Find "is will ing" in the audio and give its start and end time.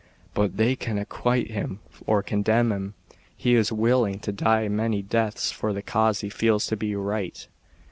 3.53-4.17